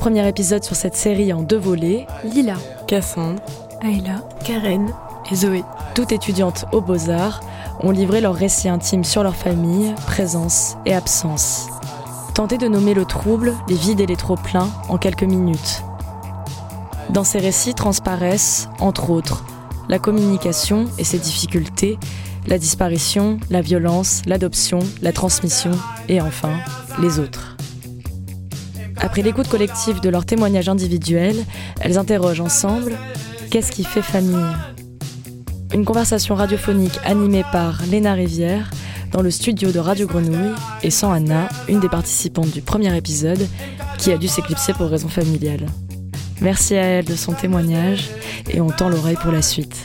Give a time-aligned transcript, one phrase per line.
[0.00, 2.56] Premier épisode sur cette série en deux volets, Lila,
[2.86, 3.42] Cassandre,
[3.82, 4.94] Ayla, Karen
[5.30, 5.62] et Zoé,
[5.94, 7.40] toutes étudiantes aux beaux-arts,
[7.80, 11.68] ont livré leurs récits intimes sur leur famille, présence et absence.
[12.32, 15.82] Tentez de nommer le trouble, les vides et les trop-pleins en quelques minutes.
[17.10, 19.44] Dans ces récits transparaissent, entre autres,
[19.90, 21.98] la communication et ses difficultés,
[22.46, 25.72] la disparition, la violence, l'adoption, la transmission
[26.08, 26.54] et enfin
[27.02, 27.49] les autres.
[29.00, 31.44] Après l'écoute collective de leurs témoignages individuels,
[31.80, 32.96] elles interrogent ensemble
[33.50, 34.54] Qu'est-ce qui fait famille?
[35.74, 38.70] Une conversation radiophonique animée par Léna Rivière
[39.10, 43.44] dans le studio de Radio Grenouille et sans Anna, une des participantes du premier épisode,
[43.98, 45.66] qui a dû s'éclipser pour raisons familiales.
[46.40, 48.10] Merci à elle de son témoignage
[48.48, 49.76] et on tend l'oreille pour la suite.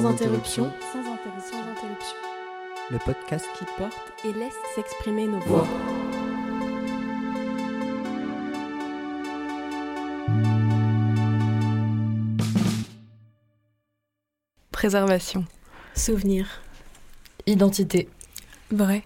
[0.00, 2.16] Sans, interruption, sans interruption, sans interruption,
[2.90, 5.66] le podcast qui porte et laisse s'exprimer nos voix.
[14.70, 15.44] préservation,
[15.96, 16.62] Souvenir,
[17.46, 18.08] Identité,
[18.70, 19.02] vrai,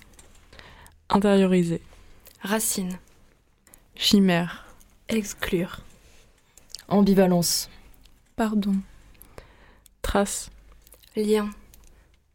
[1.08, 1.80] intérioriser,
[2.42, 2.98] racine,
[3.94, 4.66] chimère,
[5.08, 5.80] exclure,
[6.88, 7.70] ambivalence,
[8.36, 8.74] pardon,
[10.02, 10.50] trace,
[11.16, 11.50] lien,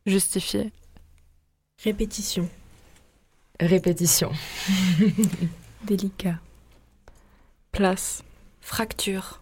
[0.05, 0.71] justifier,
[1.83, 2.47] répétition,
[3.59, 4.31] répétition,
[5.83, 6.35] délicat,
[7.71, 8.23] place,
[8.61, 9.41] fracture,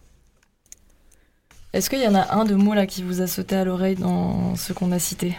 [1.73, 3.95] Est-ce qu'il y en a un de mots là qui vous a sauté à l'oreille
[3.95, 5.35] dans ce qu'on a cité?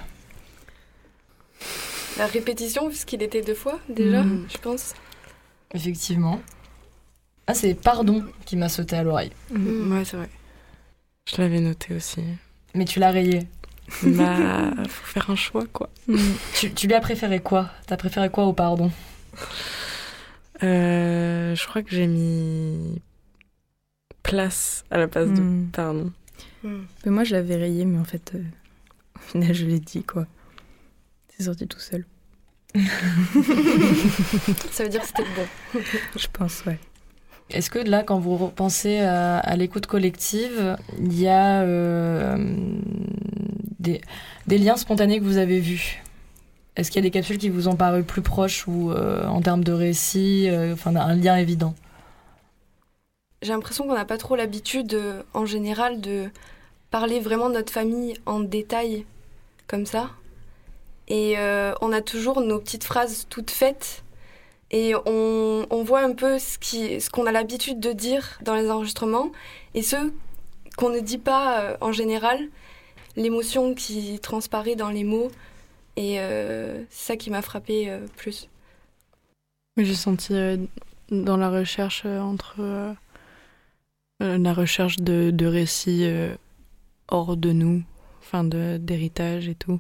[2.19, 4.47] La répétition, puisqu'il était deux fois déjà, Mhm.
[4.51, 4.93] je pense.
[5.73, 6.41] Effectivement.
[7.47, 9.33] Ah, c'est pardon qui m'a sauté à l'oreille.
[9.51, 9.93] Mm.
[9.93, 10.29] Ouais, c'est vrai.
[11.31, 12.23] Je l'avais noté aussi.
[12.75, 13.47] Mais tu l'as rayé.
[14.03, 15.89] Bah, faut faire un choix, quoi.
[16.55, 17.71] Tu, tu lui as préféré quoi?
[17.87, 18.91] T'as préféré quoi au pardon?
[20.63, 23.01] Euh, je crois que j'ai mis
[24.23, 25.67] place à la place de Hmm.
[25.73, 26.13] pardon.
[26.65, 26.83] Mm.
[27.05, 28.43] Mais moi, je l'avais rayé, mais en fait, euh,
[29.17, 30.27] au final, je l'ai dit, quoi.
[31.37, 32.05] C'est sorti tout seul.
[34.73, 35.81] Ça veut dire que c'était bon.
[36.17, 36.79] Je pense, ouais.
[37.51, 42.37] Est-ce que là, quand vous repensez à, à l'écoute collective, il y a euh,
[44.47, 46.03] des, liens spontanés que vous avez vus
[46.77, 49.41] Est-ce qu'il y a des capsules qui vous ont paru plus proches ou euh, en
[49.41, 51.75] termes de récit, euh, enfin un lien évident?
[53.43, 56.31] J'ai l'impression qu'on n'a pas trop l'habitude, euh, en général, de
[56.91, 59.05] parler vraiment de notre famille en détail,
[59.67, 60.11] comme ça.
[61.09, 61.37] Et
[61.81, 64.03] on a toujours nos petites phrases toutes faites.
[64.73, 69.31] Et on, voit un peu ce qu'on a l'habitude de dire dans les enregistrements
[69.75, 70.11] et ce
[70.77, 72.41] qu'on ne dit pas en général,
[73.17, 75.31] l'émotion qui transparaît dans les mots.
[75.97, 78.49] Et euh, c'est ça qui m'a frappé euh, plus.
[79.79, 80.57] J'ai senti euh,
[81.11, 82.95] dans la recherche entre
[84.21, 86.09] la recherche de, de récits
[87.09, 87.83] hors de nous,
[88.23, 89.79] enfin d'héritage et tout.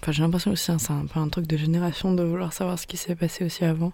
[0.00, 2.78] Enfin, j'ai l'impression aussi, hein, c'est un peu un truc de génération de vouloir savoir
[2.78, 3.92] ce qui s'est passé aussi avant.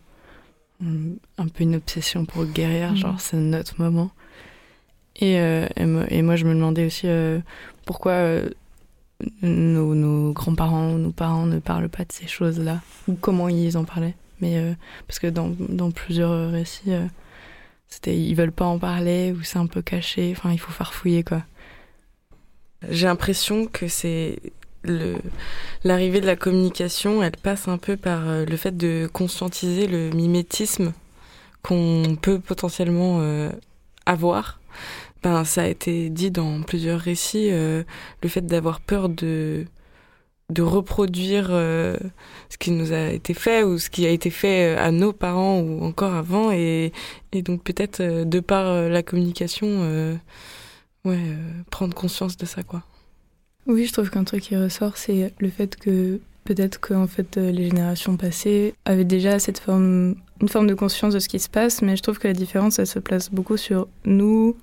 [0.82, 2.96] Un peu une obsession pour guérir, Mhm.
[2.96, 4.10] genre c'est notre moment.
[5.20, 7.38] Et, euh, et, moi, je me demandais aussi euh,
[7.86, 8.50] pourquoi euh,
[9.42, 13.84] nos, grands-parents ou nos parents ne parlent pas de ces choses-là, ou comment ils en
[13.84, 14.14] parlaient.
[14.40, 14.76] Mais
[15.08, 16.90] parce que dans, plusieurs récits,
[17.88, 20.34] c'était ils veulent pas en parler ou c'est un peu caché.
[20.36, 21.42] Enfin, il faut farfouiller quoi.
[22.90, 24.38] J'ai l'impression que c'est
[25.84, 30.92] l'arrivée de la communication, elle passe un peu par le fait de conscientiser le mimétisme
[31.62, 33.22] qu'on peut potentiellement
[34.04, 34.60] avoir.
[35.22, 37.82] Ben, ça a été dit dans plusieurs récits, euh,
[38.22, 39.64] le fait d'avoir peur de
[40.48, 41.96] de reproduire euh,
[42.50, 45.12] ce qui nous a été fait ou ce qui a été fait euh, à nos
[45.12, 46.92] parents ou encore avant et,
[47.32, 50.16] et donc peut-être de par la communication
[51.04, 51.18] ouais
[51.72, 52.84] prendre conscience de ça quoi
[53.66, 57.64] Oui, je trouve qu'un truc qui ressort, c'est le fait que peut-être que fait, les
[57.64, 61.82] générations passées avaient déjà cette forme, une forme de conscience de ce qui se passe,
[61.82, 64.56] mais je trouve que la différence, elle se place beaucoup sur nous.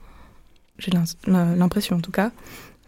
[0.84, 0.92] J'ai
[1.28, 2.32] l'impression, en tout cas,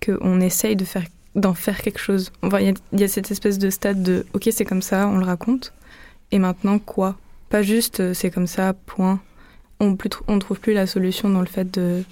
[0.05, 1.05] qu'on essaye de faire
[1.35, 2.31] d'en faire quelque chose.
[2.43, 4.81] Enfin, Il y, a- il y a cette espèce de stade de OK, c'est comme
[4.81, 5.73] ça, on le raconte,
[6.31, 7.17] et maintenant quoi?
[7.49, 9.19] Pas juste euh, c'est comme ça, point.
[9.81, 9.97] On
[10.27, 12.03] on trouve plus la solution dans le fait de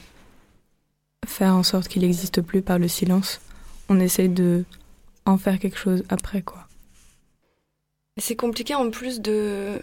[1.25, 3.39] faire en sorte qu'il n'existe plus par le silence
[3.89, 4.65] on essaye de
[5.25, 6.67] en faire quelque chose après quoi.
[8.17, 9.81] C'est compliqué en plus de.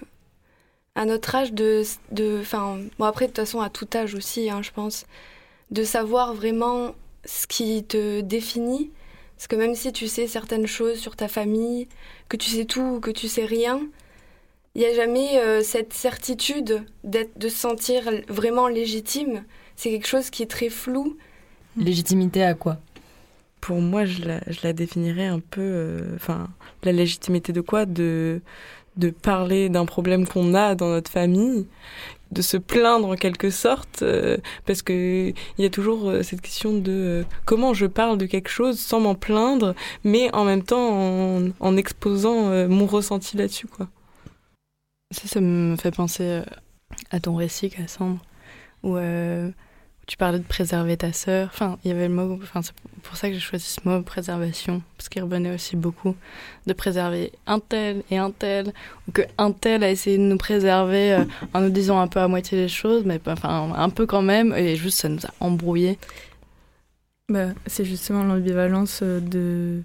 [0.94, 1.82] À notre âge, de.
[2.12, 5.06] de enfin, bon, après, de toute façon, à tout âge aussi, hein, je pense.
[5.70, 6.94] De savoir vraiment
[7.24, 8.90] ce qui te définit.
[9.36, 11.88] Parce que même si tu sais certaines choses sur ta famille,
[12.28, 13.80] que tu sais tout ou que tu sais rien,
[14.74, 19.44] il n'y a jamais euh, cette certitude d'être, de se sentir vraiment légitime.
[19.76, 21.16] C'est quelque chose qui est très flou.
[21.76, 22.78] Légitimité à quoi?
[23.60, 25.60] Pour moi, je la, je la définirais un peu.
[25.60, 26.48] euh, Enfin,
[26.82, 27.86] la légitimité de quoi?
[27.86, 28.40] De,
[28.96, 31.66] de parler d'un problème qu'on a dans notre famille,
[32.30, 34.36] de se plaindre en quelque sorte, euh,
[34.66, 38.26] parce que il y a toujours euh, cette question de euh, comment je parle de
[38.26, 39.74] quelque chose sans m'en plaindre,
[40.04, 43.88] mais en même temps en, en exposant mon ressenti là-dessus, quoi.
[45.12, 46.42] Ça, ça me fait penser
[47.10, 48.20] à ton récit, Cassandre,
[48.84, 48.96] où
[50.10, 51.48] tu parlais de préserver ta sœur.
[51.52, 52.36] Enfin, il y avait le mot.
[52.42, 52.72] Enfin, c'est
[53.04, 56.16] pour ça que j'ai choisi ce mot préservation, parce qu'il revenait aussi beaucoup
[56.66, 58.72] de préserver un tel et un tel,
[59.06, 61.24] ou que un tel a essayé de nous préserver euh,
[61.54, 64.52] en nous disant un peu à moitié les choses, mais enfin un peu quand même,
[64.52, 65.96] et juste ça nous a embrouillés.
[67.28, 69.80] Bah, c'est justement l'ambivalence euh, de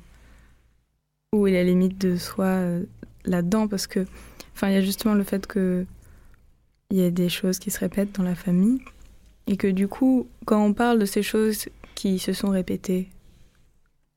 [1.33, 2.83] où est la limite de soi euh,
[3.25, 4.07] là-dedans parce que
[4.56, 5.86] enfin il y a justement le fait que
[6.89, 8.81] il y a des choses qui se répètent dans la famille
[9.47, 11.65] et que du coup quand on parle de ces choses
[11.95, 13.09] qui se sont répétées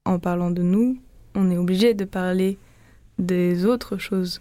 [0.05, 0.99] en parlant de nous,
[1.35, 2.59] on est obligé de parler
[3.19, 4.41] des autres choses.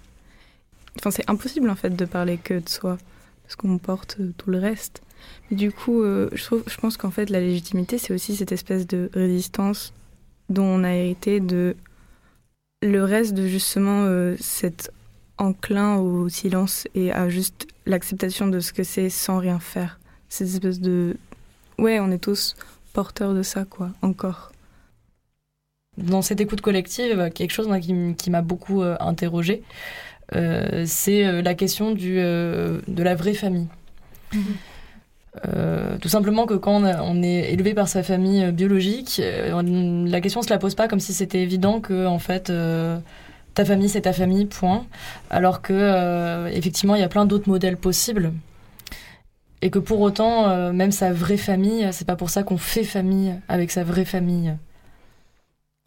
[0.98, 2.98] Enfin c'est impossible en fait de parler que de soi
[3.44, 5.02] parce qu'on porte tout le reste.
[5.52, 9.10] Et du coup, euh, je pense qu'en fait, la légitimité, c'est aussi cette espèce de
[9.14, 9.94] résistance
[10.50, 11.76] dont on a hérité de
[12.84, 14.92] le reste de justement euh, cet
[15.38, 20.00] enclin au silence et à juste l'acceptation de ce que c'est sans rien faire.
[20.30, 21.18] Cette espèce de...
[21.78, 22.56] Ouais, on est tous
[22.94, 24.52] porteurs de ça, quoi, encore.
[25.98, 29.64] Dans cette écoute collective, euh, quelque chose qui, qui m'a beaucoup euh, interrogée,
[30.36, 33.68] euh, c'est euh, la question du, euh, de la vraie famille.
[35.48, 39.22] Euh, tout simplement que quand on, est élevé par sa famille biologique,
[39.54, 42.98] on- la question se la pose pas comme si c'était évident que en fait euh,
[43.54, 44.86] ta famille c'est ta famille point,
[45.30, 48.34] alors que euh, effectivement il y a plein d'autres modèles possibles
[49.62, 52.84] et que pour autant euh, même sa vraie famille c'est pas pour ça qu'on fait
[52.84, 54.56] famille avec sa vraie famille.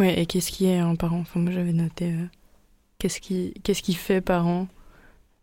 [0.01, 1.21] Ouais, et qu'est-ce qui est un parent?
[1.21, 2.27] Enfin, moi j'avais noté euh,
[2.99, 4.67] qu'est-ce qui qu'est-ce qui fait parent?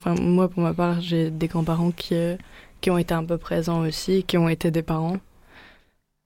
[0.02, 2.38] Enfin, moi pour ma part, j'ai des grands-parents qui euh,
[2.82, 5.18] qui ont été un peu présents aussi, qui ont été des parents.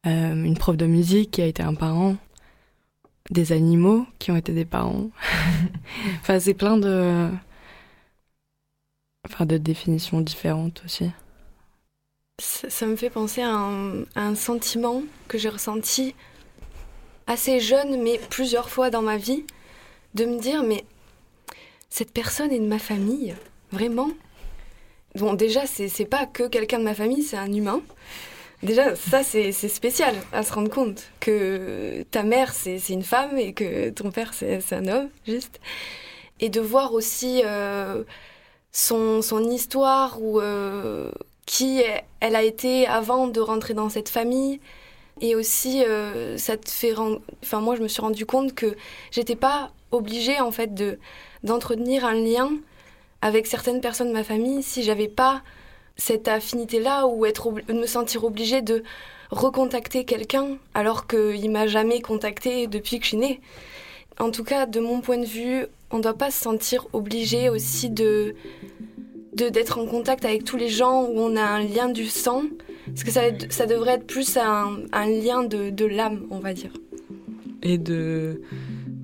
[0.08, 2.18] Euh, une prof de musique qui a été un parent.
[3.32, 5.10] Des animaux qui ont été des parents.
[6.22, 7.30] enfin, c'est plein de
[9.26, 11.12] enfin de définitions différentes aussi.
[12.42, 16.16] Ça, me fait penser à un, sentiment que j'ai ressenti
[17.28, 19.46] assez jeune, mais plusieurs fois dans ma vie,
[20.16, 20.84] de me dire, mais
[21.92, 23.36] cette personne est de ma famille,
[23.72, 24.10] vraiment?
[25.14, 27.82] Bon, déjà, c'est pas que quelqu'un de ma famille, c'est un humain.
[28.64, 33.54] Déjà, ça, c'est spécial à se rendre compte que ta mère, c'est une femme et
[33.54, 35.60] que ton père, c'est un homme, juste.
[36.40, 38.04] Et de voir aussi euh,
[38.72, 41.12] son, son histoire ou euh,
[41.52, 41.84] qui
[42.22, 44.62] elle a été avant de rentrer dans cette famille.
[45.20, 46.94] Et aussi, euh, ça te fait.
[47.44, 48.78] Enfin, moi, je me suis rendu compte que
[49.12, 50.98] j'étais pas obligée, en fait, de
[51.44, 52.52] d'entretenir un lien
[53.22, 55.42] avec certaines personnes de ma famille si j'avais pas
[55.98, 58.84] cette affinité-là ou être me sentir obligée de
[59.30, 63.42] recontacter quelqu'un alors qu'il m'a jamais contacté depuis que je suis née.
[64.20, 67.50] En tout cas, de mon point de vue, on ne doit pas se sentir obligé
[67.50, 68.36] aussi de
[69.36, 72.44] de- d'être en contact avec tous les gens où on a un lien du sang,
[72.88, 76.54] parce que ça, ça devrait être plus un, un lien de, de l'âme, on va
[76.54, 76.72] dire.
[77.64, 78.42] et de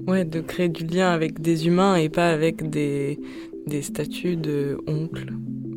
[0.08, 3.20] ouais de créer du lien avec des humains et pas avec des
[3.68, 5.28] des statuts de oncle,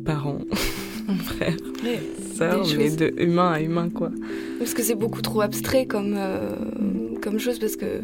[0.05, 0.39] parents,
[1.25, 1.57] frères,
[2.35, 4.11] sœurs, Des mais de humain à humain quoi.
[4.59, 6.55] Parce que c'est beaucoup trop abstrait comme, euh,
[7.21, 8.01] comme chose, parce que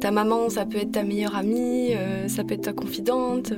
[0.00, 3.56] ta maman, ça peut être ta meilleure amie, euh, ça peut être ta confidente, euh,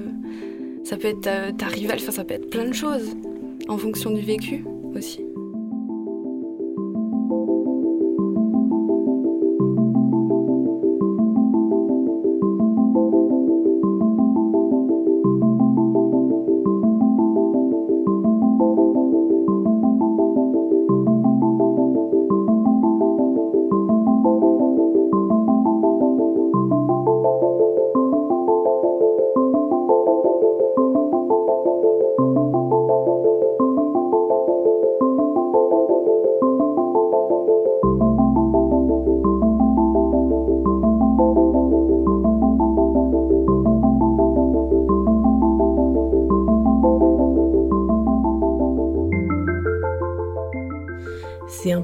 [0.86, 3.16] ça peut être ta, ta rivale, enfin, ça peut être plein de choses,
[3.68, 4.64] en fonction du vécu
[4.94, 5.25] aussi.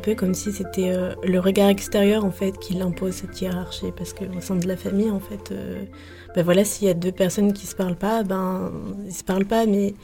[0.02, 4.12] Peu comme si c'était euh, le regard extérieur en fait qui l'impose cette hiérarchie parce
[4.12, 5.84] qu'au sein de la famille en fait, euh,
[6.34, 8.72] ben voilà, s'il y a deux personnes qui se parlent pas, ben
[9.06, 9.94] ils se parlent pas, mais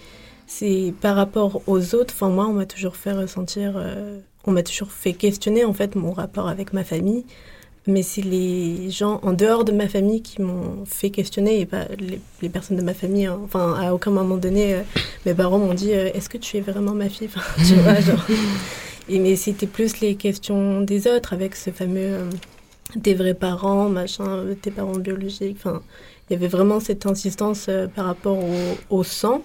[0.47, 2.15] c'est par rapport aux autres.
[2.15, 5.97] Enfin moi, on m'a toujours fait ressentir, euh, on m'a toujours fait questionner en fait
[5.97, 7.25] mon rapport avec ma famille
[7.87, 11.87] mais c'est les gens en dehors de ma famille qui m'ont fait questionner et pas
[12.43, 13.25] les, personnes de ma famille.
[13.25, 13.41] Hein.
[13.43, 14.83] Enfin, à aucun moment donné,
[15.25, 17.31] mes parents m'ont dit Est-ce que tu es vraiment ma fille
[17.67, 18.27] tu vois, genre.
[19.11, 24.71] Mais c'était plus les questions des autres avec ce fameux euh, vrais parents, machin, tes
[24.71, 25.57] parents biologiques.
[25.59, 25.83] Enfin,
[26.29, 28.39] il y avait vraiment cette insistance par rapport
[28.91, 29.43] au, sang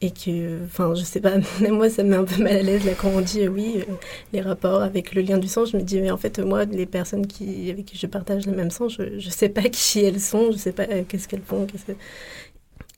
[0.00, 1.34] et que, enfin, je sais pas,
[1.70, 3.92] moi, ça me met un peu mal à l'aise là quand on dit oui, euh,
[4.32, 5.64] les rapports avec le lien du sang.
[5.64, 8.52] Je me dis, mais en fait, moi, les personnes qui, avec qui je partage le
[8.52, 11.42] même sang, je, je sais pas qui elles sont, je sais pas euh, qu'est-ce qu'elles
[11.42, 11.66] font.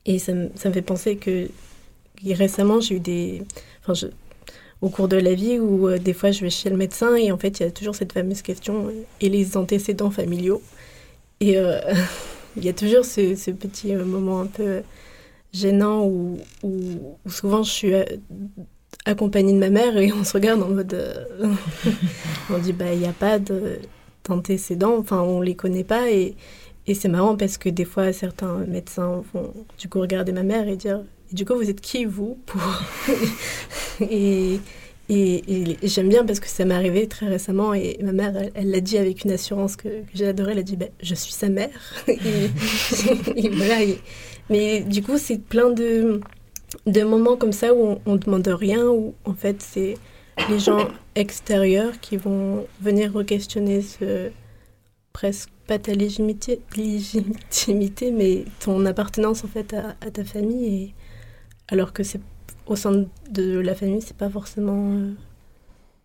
[0.06, 1.48] Et ça ça me fait penser que
[2.28, 3.42] récemment, j'ai eu des.
[3.82, 4.08] Enfin,
[4.82, 7.32] au cours de la vie où euh, des fois je vais chez le médecin et
[7.32, 8.88] en fait, il y a toujours cette fameuse question
[9.20, 10.62] et les antécédents familiaux?
[11.40, 11.56] Et
[12.56, 14.82] il y a toujours ce, ce petit moment un peu
[15.52, 16.38] gênant où,
[17.26, 18.04] souvent je suis euh,
[19.04, 20.94] accompagnée de ma mère et on se regarde en mode.
[20.94, 21.54] Euh,
[22.50, 23.38] on dit, bah, il n'y a pas
[24.28, 26.10] d'antécédents, enfin, on les connaît pas.
[26.10, 26.36] Et
[26.94, 30.76] c'est marrant parce que des fois, certains médecins vont du coup regarder ma mère et
[30.76, 32.60] dire, et du coup, vous êtes qui, vous pour...
[34.00, 34.60] et,
[35.08, 38.80] et, j'aime bien parce que ça m'est arrivé très récemment et ma mère, elle l'a
[38.80, 40.52] dit avec une assurance que, j'ai adorée.
[40.52, 41.70] Elle a dit bah, Je suis sa mère.
[42.06, 43.78] voilà.
[44.48, 46.20] mais du coup, c'est plein de,
[46.86, 49.94] de moments comme ça où on ne demande rien, où en fait, c'est
[50.48, 54.30] les gens extérieurs qui vont venir re-questionner ce
[55.12, 60.94] presque pas ta légitimité, légitimité, mais ton appartenance en fait à ta famille.
[61.70, 62.20] Alors que c'est
[62.66, 65.12] au sein de la famille, c'est pas forcément euh,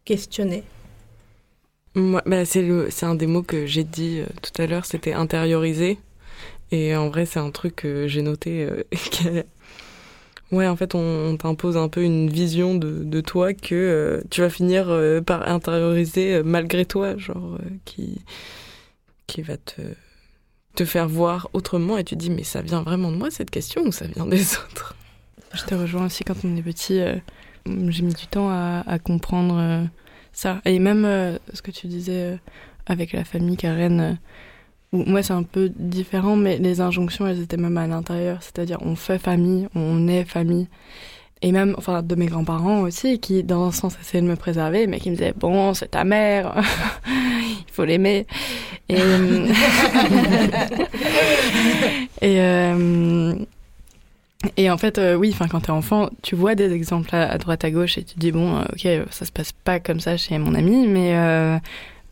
[0.04, 0.64] questionné.
[1.96, 5.98] Moi, bah, c'est un des mots que j'ai dit euh, tout à l'heure, c'était intérioriser.
[6.72, 8.64] Et en vrai, c'est un truc que j'ai noté.
[8.64, 9.44] Euh,
[10.52, 14.50] ouais, en fait, on, t'impose un peu une vision de, de toi que tu vas
[14.50, 14.88] finir
[15.26, 18.22] par intérioriser malgré toi, genre, qui,
[19.28, 19.82] qui va te,
[20.76, 21.98] te faire voir autrement.
[21.98, 24.26] Et tu te dis, mais ça vient vraiment de moi cette question ou ça vient
[24.26, 24.96] des autres?
[25.56, 27.00] Je te rejoins aussi quand on est petit.
[27.00, 27.16] Euh,
[27.66, 29.84] j'ai mis du temps à, comprendre euh,
[30.34, 30.62] ça.
[30.66, 32.38] Et même euh, ce que tu disais
[32.86, 34.20] avec la famille Karen,
[34.92, 38.40] moi c'est un peu différent, mais les injonctions elles étaient même à l'intérieur.
[38.42, 40.68] C'est-à-dire on fait famille, on est famille.
[41.42, 44.88] Et même, enfin, de mes grands-parents aussi, qui, dans un sens, essayaient de me préserver,
[44.88, 46.56] mais qui me disaient, bon, c'est ta mère,
[47.08, 48.26] il faut l'aimer.
[48.90, 48.96] Et,
[54.58, 57.64] et en fait, euh, oui, enfin, quand t'es enfant, tu vois des exemples à, droite
[57.64, 60.18] à gauche et tu te dis bon, euh, ok, ça se passe pas comme ça
[60.18, 61.58] chez mon ami, mais euh,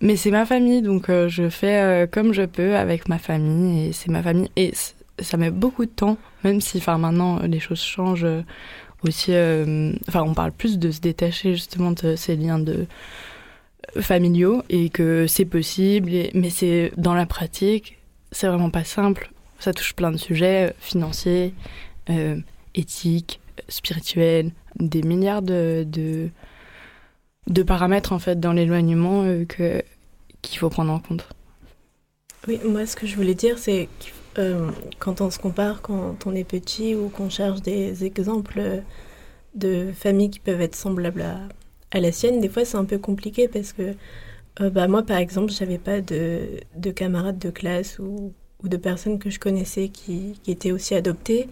[0.01, 4.09] mais c'est ma famille, donc je fais comme je peux avec ma famille et c'est
[4.09, 4.51] ma famille.
[4.57, 4.73] Et
[5.19, 8.27] ça met beaucoup de temps, même si, enfin, maintenant les choses changent
[9.03, 9.31] aussi.
[10.09, 12.61] Enfin, on parle plus de se détacher justement de ces liens
[14.01, 17.97] familiaux et que c'est possible, mais c'est dans la pratique,
[18.33, 19.31] c'est vraiment pas simple.
[19.59, 21.53] Ça touche plein de sujets financiers,
[22.09, 22.37] euh,
[22.75, 25.85] éthique, spirituelle, des milliards de,
[27.47, 29.81] de, paramètres en fait dans l'éloignement euh, que
[30.41, 31.27] qu'il faut prendre en compte.
[32.47, 34.69] Oui, moi ce que je voulais dire c'est que euh,
[34.99, 38.81] quand on se compare quand on est petit ou qu'on cherche des exemples
[39.55, 41.39] de familles qui peuvent être semblables à,
[41.91, 43.95] à la sienne, des fois c'est un peu compliqué parce que
[44.59, 49.19] bah, moi par exemple j'avais pas de, de, camarades de classe ou, ou, de personnes
[49.19, 51.47] que je connaissais qui, qui étaient aussi adoptées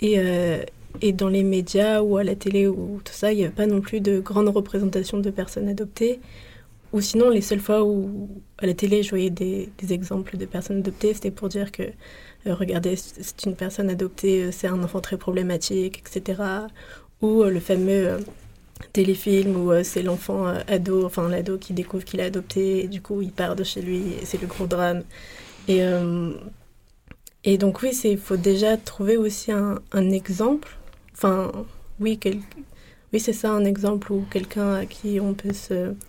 [0.00, 0.62] et, euh,
[1.00, 3.66] et dans les médias ou à la télé ou tout ça, il n'y a pas
[3.66, 6.20] non plus de grande représentation de personnes adoptées.
[6.92, 10.78] Ou sinon, les seules fois où à la télé je voyais des, exemples de personnes
[10.78, 15.00] adoptées, c'était pour dire que, euh, regardez, c'est une personne adoptée, euh, c'est un enfant
[15.00, 16.42] très problématique, etc.
[17.22, 18.18] Ou le fameux
[18.92, 23.22] téléfilm où c'est l'enfant ado, enfin l'ado qui découvre qu'il est adopté, et du coup
[23.22, 25.02] il part de chez lui, et c'est le gros drame.
[25.68, 25.80] Et
[27.44, 30.76] et donc oui, il faut déjà trouver aussi un, exemple.
[31.12, 31.52] Enfin,
[32.00, 32.18] oui,
[33.12, 35.52] oui c'est ça, un exemple ou quelqu'un à qui on peut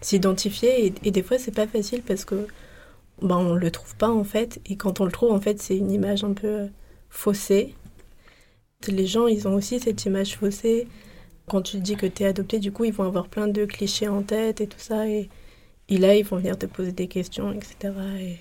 [0.02, 0.94] s'identifier.
[1.04, 2.48] Et, des fois, c'est pas facile parce que
[3.22, 4.62] ben, on le trouve pas en fait.
[4.66, 6.68] Et quand on le trouve, en fait, c'est une image un peu
[7.10, 7.76] faussée.
[8.88, 10.88] Les gens, ils ont aussi cette image faussée.
[11.48, 14.08] Quand tu dis que tu es adopté, du coup, ils vont avoir plein de clichés
[14.08, 15.08] en tête et tout ça.
[15.08, 15.30] Et
[15.90, 17.94] là, ils vont venir te poser des questions, etc.
[18.20, 18.38] Et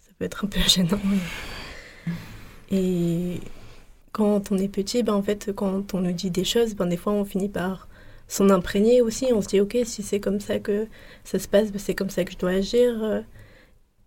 [0.00, 0.98] ça peut être un peu gênant.
[2.70, 3.40] Et
[4.12, 6.96] quand on est petit, ben en fait, quand on nous dit des choses, ben des
[6.96, 7.88] fois on finit par
[8.28, 9.28] s'en imprégner aussi.
[9.32, 10.86] On se dit, ok, si c'est comme ça que
[11.24, 13.24] ça se passe, ben, c'est comme ça que je dois agir.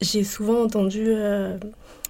[0.01, 1.12] J'ai souvent entendu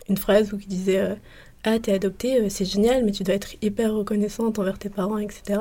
[0.10, 1.18] une phrase où qui disait
[1.64, 5.60] Ah, t'es adoptée, c'est génial, mais tu dois être hyper reconnaissante envers tes parents, etc.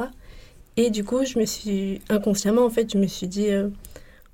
[0.76, 3.48] Et du coup, je me suis inconsciemment, en fait, je me suis dit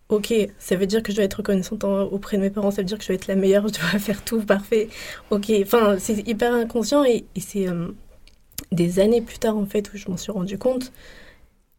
[0.09, 2.87] ok, ça veut dire que je dois être reconnaissante auprès de mes parents, ça veut
[2.87, 4.89] dire que je dois être la meilleure, je dois faire tout parfait.
[5.31, 7.89] Ok, enfin, c'est hyper inconscient et, c'est euh,
[8.73, 10.93] des années plus tard, en fait, où je m'en suis rendu compte.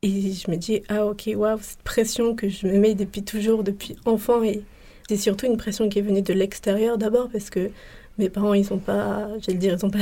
[0.01, 3.63] Et je me dis, ah ok, waouh, cette pression que je me mets depuis toujours,
[3.63, 4.43] depuis enfant.
[4.43, 4.63] Et
[5.09, 7.71] c'est surtout une pression qui est venue de l'extérieur d'abord, parce que
[8.17, 9.99] mes parents, ils n'ont pas, j'allais dire, ils n'ont pas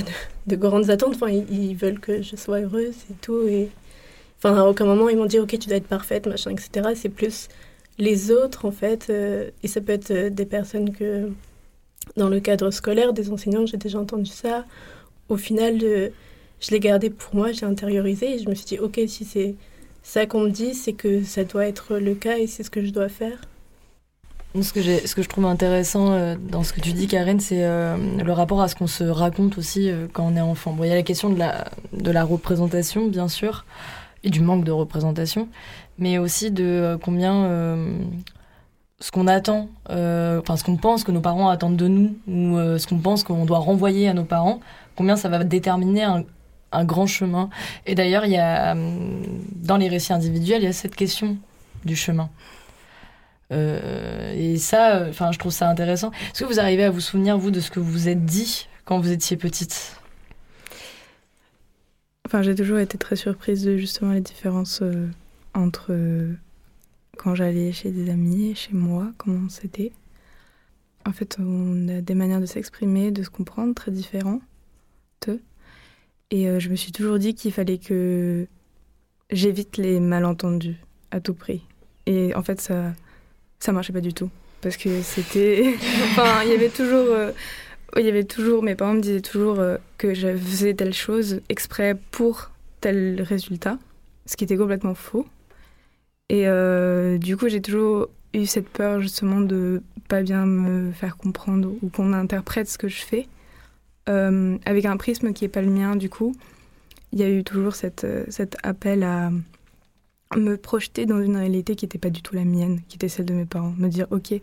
[0.47, 1.15] de, grandes attentes.
[1.15, 3.47] Enfin, ils, ils, veulent que je sois heureuse et tout.
[3.47, 3.69] Et
[4.37, 6.89] enfin, à aucun moment, ils m'ont dit, ok, tu dois être parfaite, machin, etc.
[6.95, 7.47] C'est plus
[7.97, 11.31] les autres, en fait, euh, et ça peut être euh, des personnes que,
[12.15, 14.65] dans le cadre scolaire, des enseignants, j'ai déjà entendu ça.
[15.29, 16.09] Au final, euh,
[16.59, 19.55] je l'ai gardé pour moi, j'ai intériorisé et je me suis dit, ok, si c'est
[20.03, 22.85] ça qu'on me dit, c'est que ça doit être le cas et c'est ce que
[22.85, 23.41] je dois faire.
[24.59, 28.67] Ce que, je trouve intéressant dans ce que tu dis, Karen, c'est le rapport à
[28.67, 30.71] ce qu'on se raconte aussi quand on est enfant.
[30.71, 33.65] Bon, il y a la question de la représentation, bien sûr,
[34.29, 35.47] du manque de représentation
[35.97, 37.97] mais aussi de euh, combien euh,
[38.99, 42.57] ce qu'on attend, euh, enfin ce qu'on pense que nos parents attendent de nous, ou
[42.77, 44.59] ce qu'on pense qu'on doit renvoyer à nos parents,
[44.95, 46.23] combien ça va déterminer un,
[46.83, 47.49] grand chemin.
[47.85, 51.37] Et d'ailleurs, il y a dans les récits individuels, il y a cette question
[51.85, 52.29] du chemin.
[53.51, 56.11] et ça, enfin, je trouve ça intéressant.
[56.33, 58.99] Est-ce que vous arrivez à vous souvenir vous de ce que vous êtes dit quand
[58.99, 59.96] vous étiez petite?
[62.27, 64.83] Enfin, j'ai toujours été très surprise de justement les différences
[65.53, 65.95] entre
[67.17, 69.93] quand j'allais chez des amis et chez moi, comment c'était.
[71.05, 74.41] En fait, on a des manières de s'exprimer, de se comprendre très différentes.
[76.29, 78.45] Et euh, je me suis toujours dit qu'il fallait que
[79.29, 80.75] j'évite les malentendus
[81.11, 81.61] à tout prix.
[82.05, 82.93] Et en fait, ça
[83.59, 84.29] ça marchait pas du tout
[84.61, 85.75] parce que c'était
[86.11, 87.31] enfin, il y avait toujours euh,
[87.95, 91.41] il y avait toujours mes parents me disaient toujours euh, que je faisais telle chose
[91.49, 93.77] exprès pour tel résultat,
[94.25, 95.25] ce qui était complètement faux.
[96.29, 101.17] Et euh, du coup, j'ai toujours eu cette peur justement de pas bien me faire
[101.17, 103.27] comprendre ou qu'on interprète ce que je fais
[104.09, 105.95] euh, avec un prisme qui est pas le mien.
[105.95, 106.35] Du coup,
[107.13, 109.31] il y a eu toujours cette, cet appel à
[110.35, 113.25] me projeter dans une réalité qui n'était pas du tout la mienne, qui était celle
[113.25, 113.73] de mes parents.
[113.77, 114.33] Me dire, ok,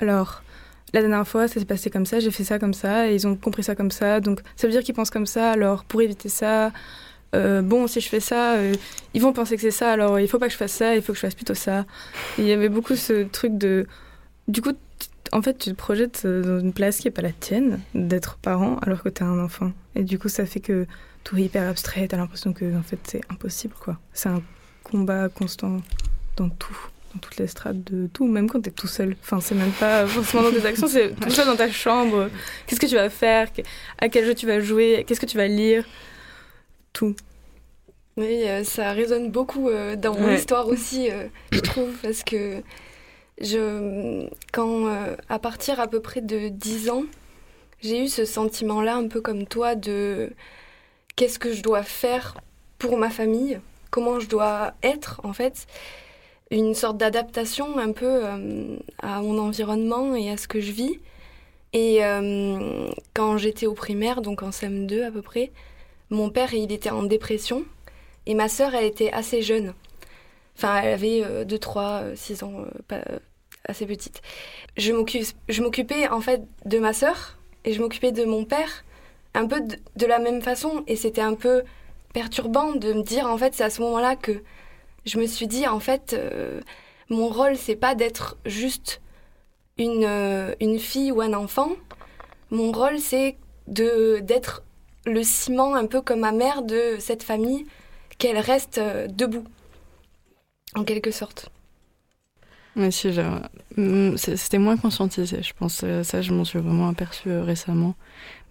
[0.00, 0.42] alors
[0.92, 3.26] la dernière fois, ça s'est passé comme ça, j'ai fait ça comme ça, et ils
[3.26, 6.02] ont compris ça comme ça, donc ça veut dire qu'ils pensent comme ça, alors pour
[6.02, 6.72] éviter ça,
[7.34, 8.74] euh, bon, si je fais ça, euh,
[9.14, 11.02] ils vont penser que c'est ça, alors il faut pas que je fasse ça, il
[11.02, 11.86] faut que je fasse plutôt ça.
[12.38, 13.86] il y avait beaucoup ce truc de.
[14.48, 14.72] Du coup,
[15.32, 18.78] en fait, tu te projettes dans une place qui est pas la tienne, d'être parent,
[18.82, 19.72] alors que tu es un enfant.
[19.94, 20.86] Et du coup, ça fait que
[21.22, 23.98] tout est hyper abstrait, tu as l'impression que en fait, c'est impossible, quoi.
[24.12, 24.42] C'est un
[24.82, 25.80] combat constant
[26.36, 26.76] dans tout
[27.12, 29.16] dans toutes les strates de tout, même quand tu es tout seul.
[29.22, 32.28] Enfin, c'est même pas forcément dans tes actions, c'est tout seul dans ta chambre.
[32.66, 33.48] Qu'est-ce que tu vas faire?
[33.98, 35.04] À quel jeu tu vas jouer?
[35.06, 35.84] Qu'est-ce que tu vas lire?
[36.92, 37.14] Tout.
[38.16, 42.62] Oui, euh, ça résonne beaucoup euh, dans mon histoire aussi, euh, je trouve, parce que
[43.40, 44.92] je, quand,
[45.28, 47.04] à partir à peu près de 10 ans,
[47.80, 50.30] j'ai eu ce sentiment-là, un peu comme toi, de
[51.16, 52.36] qu'est-ce que je dois faire
[52.78, 53.58] pour ma famille,
[53.90, 55.66] comment je dois être, en fait?
[56.50, 58.24] Une sorte d'adaptation un peu
[58.98, 60.98] à mon environnement et à ce que je vis.
[61.72, 62.00] Et
[63.14, 65.52] quand j'étais au primaire, donc en CM2 à peu près,
[66.10, 67.64] mon père, il était en dépression
[68.26, 69.74] et ma sœur, elle était assez jeune.
[70.56, 73.18] Enfin, elle avait 2, 3, 6 ans, euh, pas, euh,
[73.66, 74.20] assez petite.
[74.76, 74.92] Je
[75.62, 78.84] m'occupais en fait de ma sœur et je m'occupais de mon père
[79.34, 80.84] un peu de, la même façon.
[80.86, 81.62] Et c'était un peu
[82.12, 84.42] perturbant de me dire, en fait, c'est à ce moment-là que
[85.04, 86.60] je me suis dit, en fait, euh,
[87.08, 89.00] mon rôle, c'est pas d'être juste
[89.78, 90.08] une,
[90.60, 91.70] une fille ou un enfant.
[92.50, 93.36] Mon rôle, c'est
[93.66, 94.62] d'être
[95.06, 97.66] le ciment, un peu comme ma mère de cette famille,
[98.18, 99.44] qu'elle reste euh, debout,
[100.74, 101.50] en quelque sorte.
[102.76, 103.08] Mais si,
[103.76, 105.82] mm, c'était moins conscientisé, je pense.
[105.84, 107.94] Euh, ça, je m'en suis vraiment aperçue euh, récemment.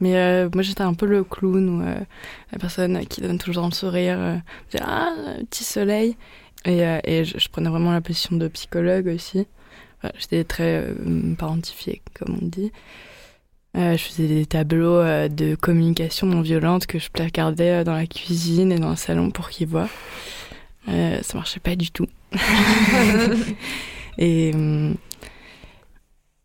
[0.01, 4.41] Mais moi, j'étais un peu le clown ou la personne qui donne toujours le sourire,
[4.79, 5.13] ah,
[5.49, 6.15] petit soleil.
[6.63, 9.45] Et, et je, prenais vraiment la position de psychologue aussi.
[10.17, 10.85] j'étais très
[11.37, 12.71] parentifiée, comme on dit.
[13.77, 17.93] Euh, je faisais des tableaux euh, de communication non violente que je placardais euh, dans
[17.93, 19.89] la cuisine et dans le salon pour qu'ils voient.
[20.87, 22.07] ça marchait pas du tout.
[24.19, 24.51] et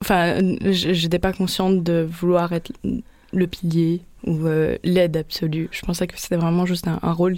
[0.00, 2.72] enfin, j'étais pas consciente de vouloir être
[3.32, 4.46] le pilier ou
[4.84, 5.68] l'aide absolue.
[5.72, 7.34] Je pensais que c'était vraiment juste un, rôle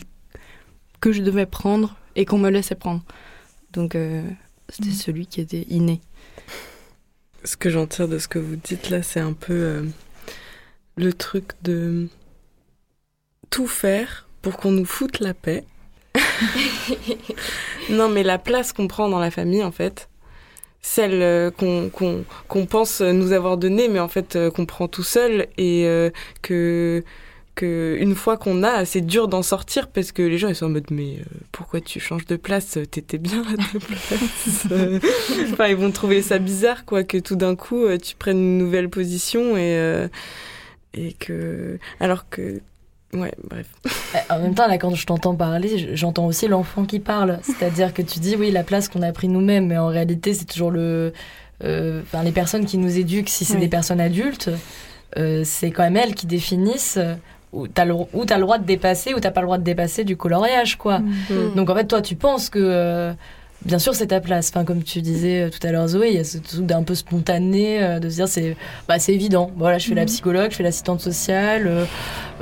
[1.00, 3.02] que je devais prendre et qu'on me laissait prendre.
[3.72, 3.96] Donc
[4.68, 4.92] c'était mm.
[4.92, 6.02] celui qui était inné.
[7.42, 9.86] Ce que j'en tire de ce que vous dites là, c'est un peu
[10.96, 12.08] le truc de
[13.48, 15.64] tout faire pour qu'on nous foute la paix.
[17.90, 20.08] non, mais la place qu'on prend dans la famille, en fait,
[20.86, 25.48] celle euh, qu'on pense nous avoir donnée, mais en fait euh, qu'on prend tout seul
[25.58, 26.10] et euh,
[26.42, 27.02] que
[27.56, 30.66] que une fois qu'on a, c'est dur d'en sortir parce que les gens ils sont
[30.66, 31.18] en mode mais
[31.52, 32.78] pourquoi tu changes de place?
[32.90, 34.66] T'étais bien à ta place.
[35.52, 38.90] enfin, ils vont trouver ça bizarre quoi que tout d'un coup tu prennes une nouvelle
[38.90, 40.06] position et
[40.94, 42.60] et que alors que
[43.16, 43.66] Ouais, bref.
[44.14, 47.38] Eh, en même temps, là, quand je t'entends parler, j'entends aussi l'enfant qui parle.
[47.42, 50.44] C'est-à-dire que tu dis, oui, la place qu'on a pris nous-mêmes, mais en réalité, c'est
[50.44, 51.12] toujours le.
[51.64, 54.50] Euh, enfin, les personnes qui nous éduquent, si c'est des personnes adultes,
[55.16, 56.98] euh, c'est quand même elles qui définissent
[57.52, 60.16] où tu as, le droit de dépasser ou t'as pas le droit de dépasser du
[60.16, 60.98] coloriage, quoi.
[60.98, 61.54] Mm.
[61.54, 62.58] Donc, en fait, toi, tu penses que.
[62.60, 63.12] Euh,
[63.64, 64.50] bien sûr, c'est ta place.
[64.50, 66.82] Enfin, comme tu disais euh, tout à l'heure, Zoé, il y a ce truc d'un
[66.82, 68.56] peu spontané euh, de se dire c'est
[68.88, 69.50] bah, c'est évident.
[69.56, 70.08] Voilà, je fais la mhm.
[70.08, 71.86] psychologue, je fais l'assistante sociale,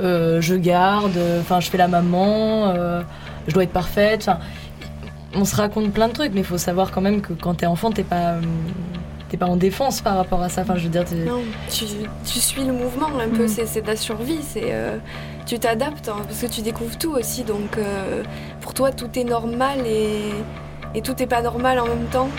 [0.01, 2.73] euh, je garde, enfin, je fais la maman,
[3.47, 4.21] je dois être parfaite.
[4.27, 4.39] Enfin,
[5.33, 7.65] on se raconte plein de trucs, mais il faut savoir quand même que quand t'es
[7.65, 8.35] enfant, t'es pas
[9.27, 10.61] t'es pas en défense par rapport à ça.
[10.61, 11.85] Enfin, je veux dire, non, tu,
[12.23, 13.47] tu, suis le mouvement un peu.
[13.47, 14.39] C'est C'est ta survie.
[14.41, 14.73] C'est
[15.45, 17.43] tu t'adaptes hein, parce que tu découvres tout aussi.
[17.43, 17.77] Donc
[18.61, 20.31] pour toi, tout est normal et
[20.95, 22.29] et tout n'est pas normal en même temps.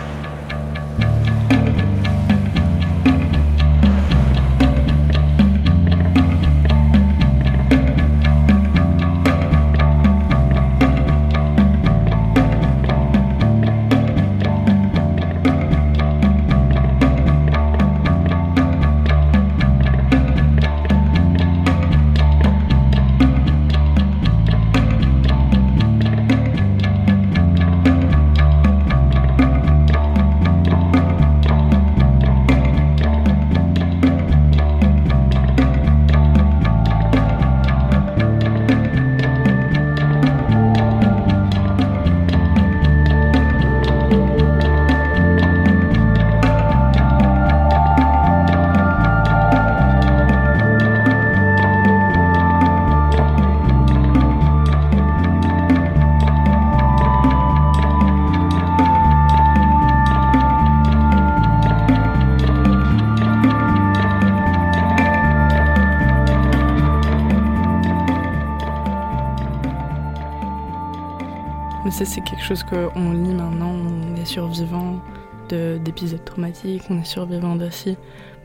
[72.04, 75.00] C'est quelque chose qu'on lit maintenant, on est survivant
[75.48, 77.96] d'épisodes traumatiques, on est survivant d'aussi.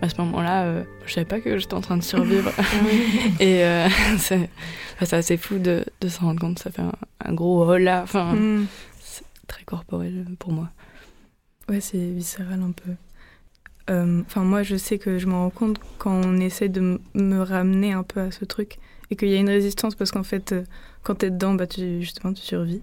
[0.02, 2.52] À ce moment-là, euh, je savais pas que j'étais en train de survivre.
[3.40, 3.88] Et euh,
[4.18, 4.50] c'est
[5.00, 6.60] assez fou de, de se rendre compte.
[6.60, 8.02] Ça fait un, gros oh là.
[8.04, 8.68] Enfin, mm.
[9.02, 10.70] c'est très corporel pour moi.
[11.68, 12.92] Ouais, c'est viscéral un peu.
[13.90, 17.42] Euh, enfin, moi, je sais que je me rends compte quand on essaie de me
[17.42, 20.56] ramener un peu à ce truc et qu'il y a une résistance parce qu'en fait,
[21.04, 22.82] quand tu es dedans, bah, tu, justement, tu survis.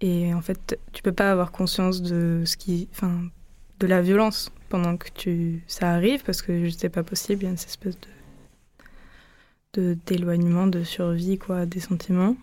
[0.00, 3.20] Et en fait, tu peux pas avoir conscience de ce qui, enfin,
[3.80, 7.42] de la violence pendant que tu, ça arrive parce que c'est pas possible.
[7.42, 8.08] Il y a une espèce de
[10.06, 12.36] d'éloignement, de survie, quoi, des sentiments.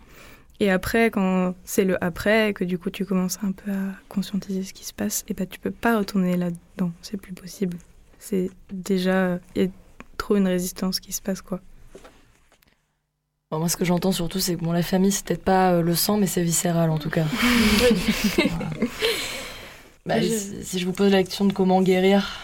[0.58, 4.62] Et après, quand c'est le après, que du coup tu commences un peu à conscientiser
[4.62, 6.92] ce qui se passe, et ben tu peux pas retourner là-dedans.
[7.02, 7.76] C'est plus possible.
[8.18, 9.68] C'est déjà, il y a
[10.16, 11.60] trop une résistance qui se passe, quoi
[13.52, 15.94] moi, ce que j'entends surtout, c'est que bon, la famille, c'est peut-être pas euh, le
[15.94, 17.24] sang, mais c'est viscéral en tout cas.
[20.04, 22.38] Bah, si, je vous pose la question de comment guérir.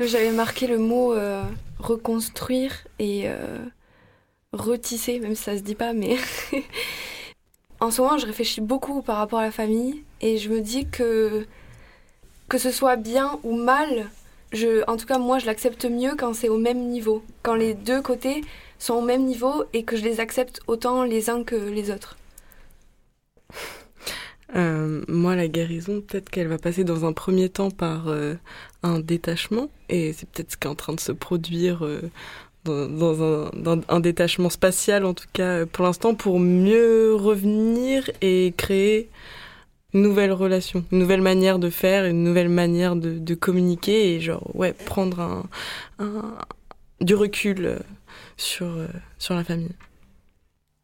[0.00, 1.44] J'avais marqué le mot euh,
[1.78, 3.58] reconstruire et euh,
[4.52, 6.16] retisser, même si ça se dit pas, mais.
[7.80, 10.88] en ce moment, je réfléchis beaucoup par rapport à la famille et je me dis
[10.88, 11.46] que
[12.48, 14.10] que ce soit bien ou mal,
[14.52, 17.22] je, en tout cas, moi, je l'accepte mieux quand c'est au même niveau.
[17.44, 18.42] Quand les deux côtés
[18.78, 22.16] sont au même niveau et que je les accepte autant les uns que les autres.
[24.56, 28.34] Euh, moi, la guérison, peut-être qu'elle va passer dans un premier temps par euh,
[28.82, 32.02] un détachement, et c'est peut-être ce qui est en train de se produire euh,
[32.64, 33.42] dans,
[33.88, 39.08] un, détachement spatial, en tout cas pour l'instant, pour mieux revenir et créer
[39.92, 44.54] une nouvelle relation, une nouvelle manière de faire, une nouvelle manière de, communiquer, et genre,
[44.54, 45.44] ouais, prendre
[47.00, 47.80] du recul
[48.36, 48.86] sur, euh,
[49.18, 49.74] sur la famille.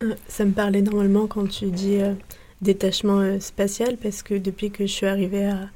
[0.02, 2.14] Euh, ça me parle énormément quand tu dis euh,
[2.60, 5.68] détachement spatial, parce que depuis que je suis arrivée à,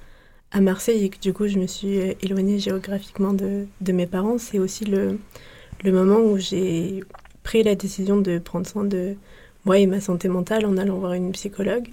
[0.50, 4.38] à Marseille et que du coup je me suis éloignée géographiquement de, de mes parents,
[4.38, 5.18] c'est aussi le,
[5.82, 7.02] le moment où j'ai
[7.42, 9.16] pris la décision de prendre soin de
[9.64, 11.88] moi et ma santé mentale en allant voir une psychologue.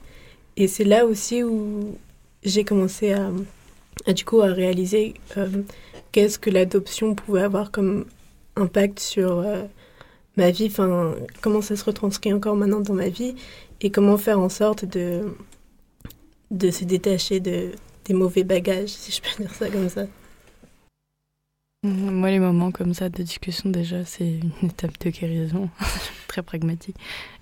[0.57, 1.97] Et c'est là aussi où
[2.43, 3.31] j'ai commencé à,
[4.13, 5.13] du coup à réaliser
[6.11, 8.05] qu'est-ce que l'adoption pouvait avoir comme
[8.55, 9.63] impact sur euh,
[10.37, 13.35] ma vie, enfin comment ça se retranscrit encore maintenant dans ma vie
[13.81, 15.35] et comment faire en sorte de
[16.51, 17.71] de se détacher de
[18.05, 20.05] des mauvais bagages, si je peux dire ça comme ça.
[21.83, 25.69] Moi, les moments comme ça de discussion, déjà, c'est une étape de guérison,
[26.27, 26.95] très pragmatique.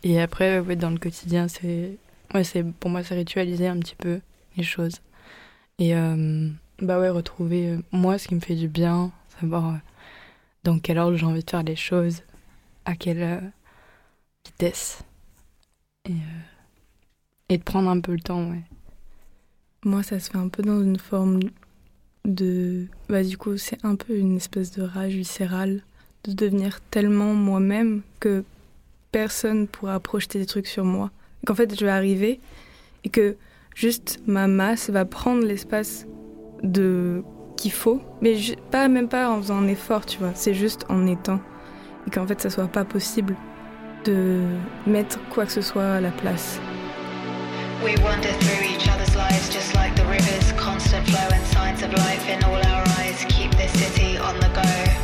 [0.04, 1.98] Et après, ouais, dans le quotidien, c'est,
[2.34, 2.44] ouais,
[2.80, 4.22] pour moi, c'est ritualiser un petit peu
[4.56, 5.02] les choses.
[5.78, 6.50] Et euh,
[6.82, 9.80] bah ouais, retrouver euh, moi ce qui me fait du bien, savoir
[10.64, 12.24] dans quel ordre j'ai envie de faire les choses,
[12.86, 13.52] à quelle
[14.46, 15.04] vitesse?
[16.06, 16.14] Et,
[17.50, 18.64] et de prendre un peu le temps, ouais.
[19.86, 21.40] Moi, ça se fait un peu dans une forme
[22.26, 22.88] de.
[23.08, 25.84] Bah, du coup, c'est un peu une espèce de rage viscérale
[26.26, 28.44] de devenir tellement moi-même que
[29.12, 31.12] personne pourra projeter des trucs sur moi.
[31.46, 32.40] Qu'en fait, je vais arriver
[33.04, 33.38] et que
[33.74, 36.06] juste ma masse va prendre l'espace
[36.62, 37.24] de
[37.60, 38.36] qu'il faut, mais
[38.72, 40.32] pas même pas en faisant un effort, tu vois.
[40.34, 41.40] C'est juste en étant
[42.08, 43.36] et qu'en fait, ça soit pas possible
[44.06, 44.42] de
[44.88, 46.60] mettre quoi que ce soit à la place.
[47.84, 51.94] We wander through each other's lives just like the rivers, constant flow and signs of
[51.94, 53.26] life in all our eyes.
[53.30, 54.99] Keep this city on the go.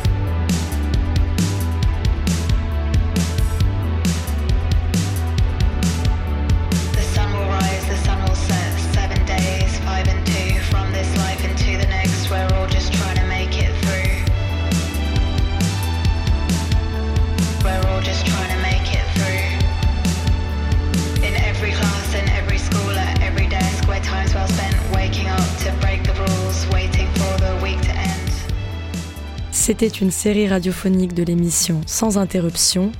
[29.78, 32.92] C'était une série radiophonique de l'émission Sans interruption,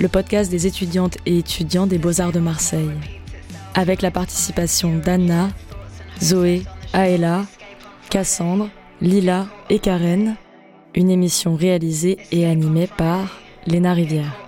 [0.00, 2.88] le podcast des étudiantes et étudiants des Beaux-Arts de Marseille.
[3.74, 5.50] Avec la participation d'Anna,
[6.22, 6.62] Zoé,
[6.94, 7.44] Aëla,
[8.08, 8.70] Cassandre,
[9.02, 10.36] Lila et Karen.
[10.94, 14.41] Une émission réalisée et animée par Léna Rivière.